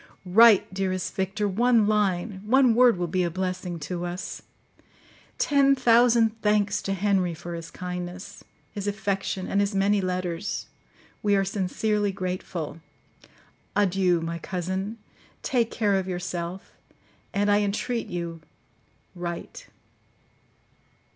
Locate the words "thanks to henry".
6.41-7.35